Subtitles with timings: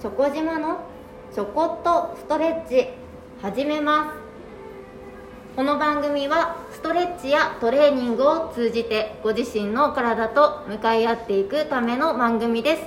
[0.00, 0.78] チョコ島の
[1.34, 2.90] ちょこっとストレッチ
[3.42, 5.56] 始めます。
[5.56, 12.82] この番組はストレッチやトレーニングを通じてご自身の体と向かい合っていくための番組です。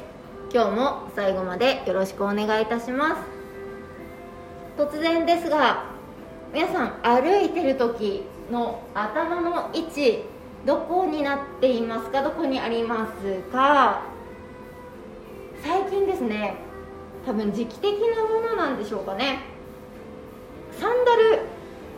[0.54, 4.82] 今日も最後までよろしくお願いいたします。
[4.82, 5.88] 突然ですが
[6.54, 10.24] 皆さん歩いてる時の頭の位置
[10.66, 12.24] どこになっていますか？
[12.24, 14.02] どこにありますか？
[15.62, 16.71] 最近ですね
[17.26, 19.40] 多分時期的なものなんでしょうかね。
[20.80, 21.40] サンダル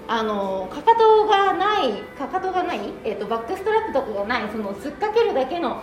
[0.07, 5.81] あのかかとがないかかとがない、えーと、バックストラップとかがないその突っかけるだけの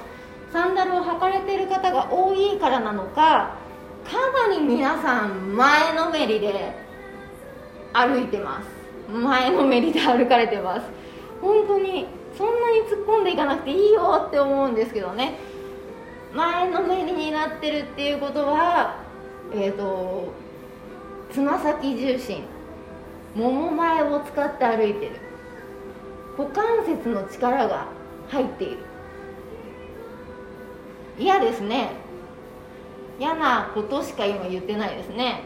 [0.53, 3.57] サンダルを履かれてる方が多いからなのか
[4.05, 6.75] かなり皆さん前のめりで
[7.93, 8.69] 歩いてます。
[9.11, 10.83] 前のめりで歩かれてます。
[11.41, 15.39] 本当にそんなに突っ込んでいかなくていいよって思うんですけどね。
[16.35, 19.10] 前のめりになってるっていうことは
[19.53, 20.33] えっ、ー、と
[21.31, 22.45] つま先重心
[23.35, 25.13] もも前を使って歩いてる。
[26.37, 27.87] 股関節の力が
[28.29, 28.79] 入っている。
[31.19, 31.91] 嫌ですね。
[33.19, 35.43] 嫌なことしか今言ってないですね。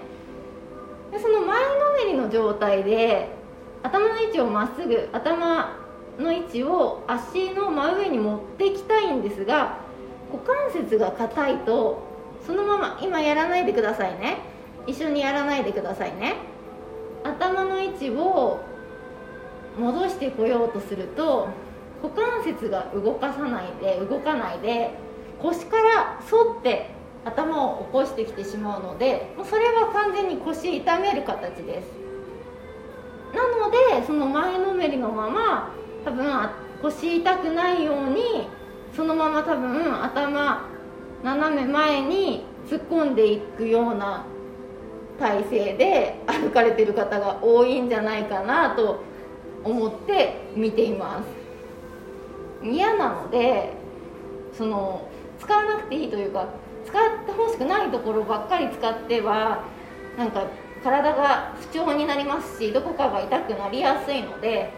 [1.11, 3.29] でその前のめりの状態で
[3.83, 5.77] 頭の位置をまっすぐ頭
[6.19, 9.79] の位置を足の真上に持ってきたいんですが
[10.33, 12.14] 股関節が硬いと
[12.47, 14.39] そのまま今やらないでくださいね。
[14.87, 16.35] 一緒にやらないでくださいね。
[17.25, 18.61] 頭の位置を
[19.79, 21.49] 戻してこようとすると
[22.03, 24.91] 股関節が動かさないで動かないで
[25.41, 26.91] 腰から反って
[27.25, 31.89] 頭を起こしてきてしまうのでもうそれは完全に腰痛める形です。
[33.35, 35.71] なのでその前のめりのまま
[36.05, 36.27] 多分
[36.83, 38.49] 腰痛くないように
[38.95, 40.74] そのまま多分頭
[41.25, 44.27] 斜め前に突っ込んでいくような
[45.19, 49.03] 体勢で歩かれてる方が多いんじゃないかなと
[49.65, 51.23] 思って見ていま
[52.63, 52.69] す。
[52.69, 53.73] 嫌なので
[54.53, 55.09] その
[55.41, 56.47] 使わなくていいというか
[56.85, 59.65] 使ってほしくないところばっかり使っては
[60.19, 60.45] なんか
[60.83, 64.73] 体が不調になりますしどこかが痛くなりやすいので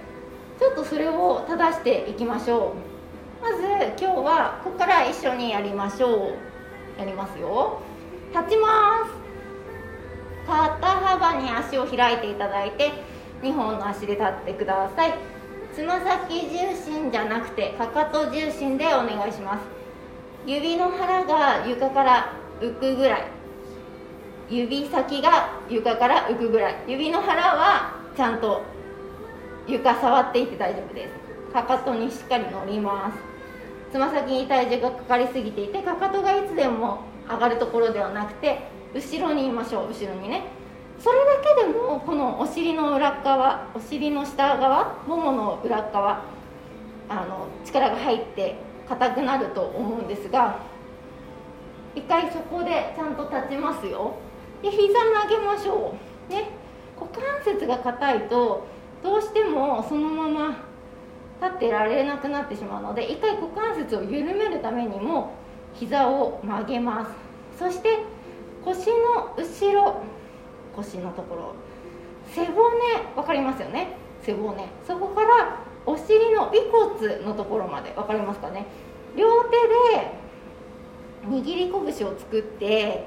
[0.60, 2.95] ちょっとそれを正していきましょう。
[3.42, 3.62] まず
[4.02, 6.34] 今日はここから一緒にやりましょ
[6.96, 6.98] う。
[6.98, 7.80] やりますよ。
[8.32, 9.26] 立ちます。
[10.46, 12.92] 肩幅に足を開いていただいて
[13.42, 15.14] 2本の足で立ってください。
[15.74, 19.64] つま先重心じゃなくてかかと重心でお願いします。
[20.46, 23.24] 指の腹が床から浮くぐらい。
[24.48, 26.76] 指先が床から浮くぐらい。
[26.86, 28.62] 指の腹はちゃんと
[29.66, 31.25] 床触っていって大丈夫です。
[31.56, 33.16] かかとにしっかり乗ります。
[33.90, 40.42] つま先に体重がかかりすぎていてかかとがいつでも上がるところではなくて後ろにいましょう後ろにね。
[40.98, 46.24] それだけでもこのお尻の裏側お尻の下側ももの裏側
[47.08, 48.56] あの力が入って
[48.86, 50.58] 硬くなると思うんですが
[51.94, 54.16] 一回そこでちゃんと立ちますよ。
[54.60, 55.94] で膝曲げましょ
[56.28, 56.30] う。
[56.30, 56.50] ね。
[57.00, 58.66] 股関節が硬いと
[59.02, 60.65] どうしてもそのまま
[61.42, 65.34] 立ってられなくなってしまうので一回股関節を緩めるためにも
[65.74, 67.10] 膝を曲げます。
[67.58, 67.98] そして
[68.64, 70.02] 腰の後ろ
[70.74, 71.54] 腰のところ。
[72.34, 72.56] 背骨
[73.14, 73.96] 分かりますよね？
[74.22, 74.56] 背骨。
[74.86, 78.66] そこからお尻の尾骨のところまで分かりますかね？
[79.16, 79.50] 両手
[79.96, 80.10] で
[81.28, 83.06] 握り拳を作って、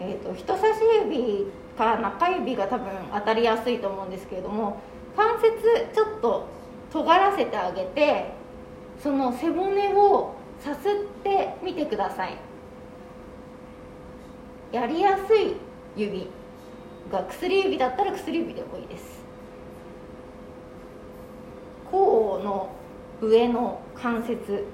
[0.00, 4.80] えーと、人差し指か中指が多分当たりやすいと思うんですけれども
[5.16, 5.52] 関節
[5.94, 6.46] ちょっと
[6.94, 8.30] 尖らせてあげて
[9.02, 10.92] その背骨をさすっ
[11.24, 12.36] てみてください。
[14.70, 15.56] やりやすい
[15.96, 16.30] 指。
[17.10, 19.24] が薬指だったら薬指でもいいです。
[21.90, 22.70] 甲の
[23.20, 24.64] 上の関節。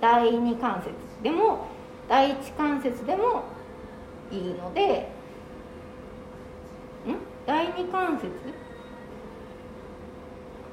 [0.00, 0.92] 第二関節
[1.22, 1.68] でも
[2.08, 3.44] 第一関節でも
[4.30, 5.08] いいので
[7.06, 7.14] ん？
[7.46, 8.65] 第二関節？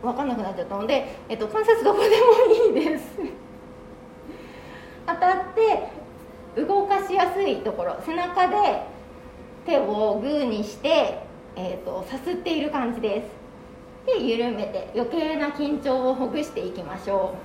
[0.04, 3.06] 分かんなくなっちゃったので、えっと、関節どこでもいいです。
[5.08, 8.84] 当たって動かしやすいところ背中で
[9.66, 11.20] 手をグーにして、
[11.56, 13.44] えーと、さすっている感じです。
[14.06, 17.36] で緩めて余計な緊張をほぐしていきましょ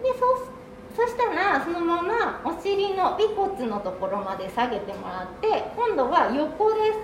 [0.00, 0.02] う。
[0.02, 0.50] でそ
[0.96, 6.98] そしたらそのままお尻の尾骨のところまで下げてもらって今度は横です。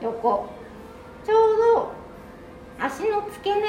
[0.00, 0.48] 横。
[1.24, 2.03] ちょうど
[2.84, 3.62] 足の付け根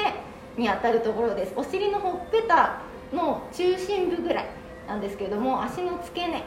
[0.58, 1.54] に当たるところです。
[1.56, 2.82] お尻のほっぺた
[3.12, 4.46] の中心部ぐらい
[4.86, 6.42] なんですけれども足の付け根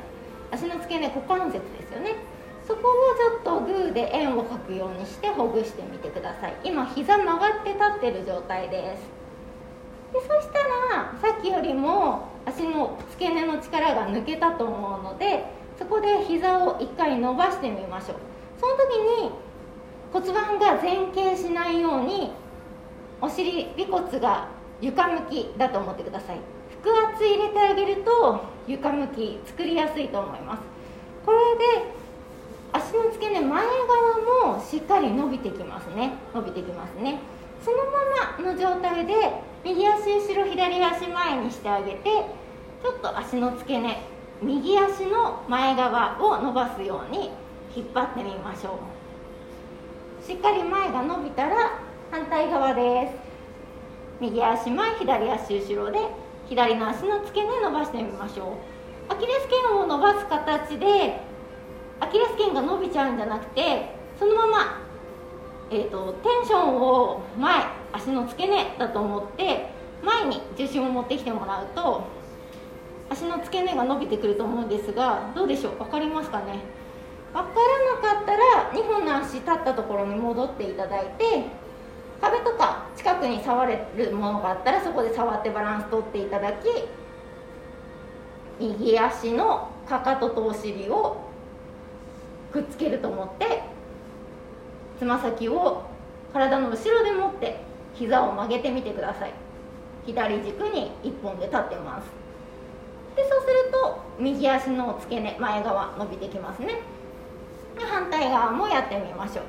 [0.52, 2.16] 足の付け根股関節ですよね。
[2.68, 6.54] そこをちょっとグーで円を描くようにしてほぐしてみてください。
[6.64, 9.02] 今膝曲がって立ってる状態です。
[10.14, 10.60] でそした
[10.96, 15.46] らさっきよりも足の付け根の力が抜けたと思うので
[15.78, 18.18] そこで膝を1回伸ばしてみましょう。
[18.60, 19.32] その時に
[20.12, 22.32] 骨盤が前傾しないように
[23.22, 24.48] お尻尾骨が
[24.82, 26.40] 床向きだと思ってください。
[26.84, 30.62] 腹圧入れてあげると床向き作りやすいと思います。
[31.26, 31.38] これ
[31.82, 32.00] で
[32.72, 33.66] 足の付け根前
[34.44, 36.14] 側もしっかり伸びてきますね。
[36.34, 37.20] 伸びてきますね。
[37.64, 39.14] そのままの状態で
[39.66, 42.10] 右足後ろ左足前にしてあげて
[42.82, 44.02] ちょっと足の付け根
[44.42, 47.32] 右足の前側を伸ばすように
[47.76, 48.80] 引っ張ってみましょ
[50.24, 50.26] う。
[50.26, 51.82] しっかり前が伸びたら
[52.12, 53.14] 反対側です。
[54.20, 56.00] 右足前左足後ろで
[56.48, 58.58] 左の足の付け根伸ばしてみましょ
[59.10, 59.14] う。
[59.14, 61.22] アキレス腱を伸ばす形で
[62.00, 64.82] アキレス腱が伸びちゃうんじゃなくてそのまま、
[65.72, 67.64] えーと、テンションを前
[67.94, 69.70] 足の付け根だと思って
[70.04, 72.04] 前に重心を持ってきてもらうと
[73.10, 75.78] 足の付け根が伸びてくると思うんですがどうでしょう？
[75.78, 76.60] 分かりますかね？
[77.34, 77.50] 分か
[78.04, 81.46] らなかったら2本の足立ったところに戻っていただいて
[82.22, 86.66] 壁とか近くに触れるものがあったらそこで触ってバランス取っていただき
[88.60, 91.18] 右足のかかととお尻を
[92.52, 93.64] くっつけると思って
[94.98, 95.84] つま先を
[96.34, 97.62] 体の後ろで持って
[97.94, 99.34] 膝を曲げてみてください。
[100.06, 102.06] 左軸に1本で立ってます。
[103.16, 106.82] でそうすると右足の付け根前側伸びてきますね。
[107.78, 109.46] で反対側もやってみましょう。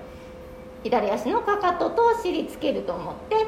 [0.82, 3.46] 左足のかかとと尻つけると思って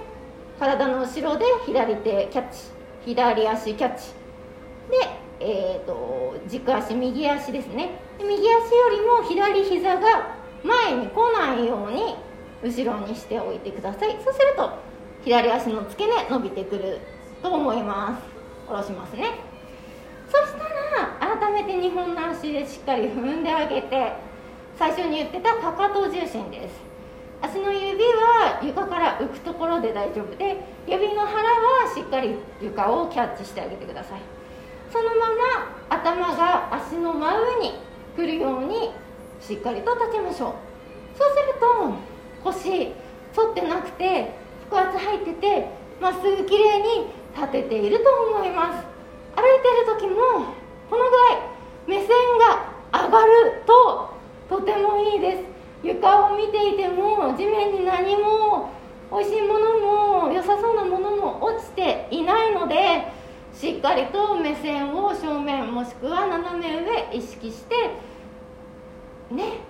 [0.59, 2.59] 体の後ろで左手キャッチ
[3.05, 4.13] 左足キャッチ。
[4.91, 7.91] でえーと、軸足右足ですね。
[8.21, 12.15] 右足よりも左膝が前に来ないように
[12.63, 14.13] 後ろにしておいてください。
[14.25, 14.71] そうすると
[15.25, 17.01] 左足の付け根伸びてくる
[17.43, 18.69] と思います。
[18.69, 19.41] 下ろしますね。
[20.31, 24.13] そしたら改めて2本の足でしっかり踏んであげて
[24.79, 26.92] 最初に言ってたかかと重心です。
[27.43, 30.37] 足の指は床から浮くところで大丈夫。
[30.37, 30.57] で
[30.87, 34.21] 指の腹はしっかり床をキャッチしてあげてください。
[34.91, 35.27] そのま
[35.91, 37.75] ま頭が足の真上に
[38.17, 38.93] 来るように
[39.41, 40.53] しっかりと立ちましょう。
[41.19, 41.95] そうすると
[42.45, 42.93] 腰
[43.35, 44.33] 反ってなくて
[44.71, 45.69] 腹圧入ってて
[46.01, 48.87] まっすぐきれいに立てていると思います。
[49.35, 50.55] 歩いてる時も
[50.91, 51.39] このぐらい
[51.87, 52.09] 目線
[52.39, 54.11] が上がると
[54.49, 55.43] とてもいいです。
[55.83, 58.71] 床を見ていても地面に何も
[59.11, 63.13] 美味しいものも良さそうなものも落ちていないので
[63.53, 67.75] しっかりと目線を正面もしくは斜め上意識して
[69.31, 69.61] ね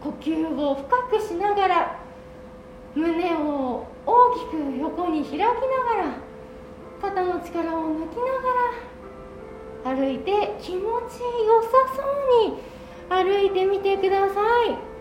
[0.00, 2.00] 呼吸を深くしながら
[2.94, 6.16] 胸を大きく横に開きながら
[7.02, 8.22] 肩の力を抜きな
[9.84, 12.58] がら歩いて気持ちよさそうに
[13.08, 14.93] 歩いてみてください。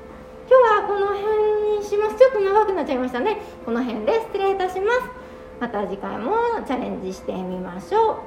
[0.50, 2.18] 今日はこの辺にします。
[2.18, 3.38] ちょっと長くなっちゃいましたね。
[3.66, 5.00] この辺で失礼いたします。
[5.60, 6.34] また次回も
[6.68, 8.24] チャレンジしてみましょ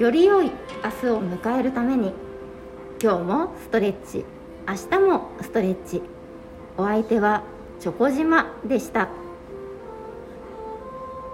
[0.00, 0.02] う。
[0.02, 0.50] より良い
[0.82, 2.12] 明日を迎えるために
[3.00, 4.24] 今日もストレッチ。
[4.66, 6.02] 明日もストレッチ。
[6.76, 7.44] お相手は
[7.78, 9.21] チョコ島でした。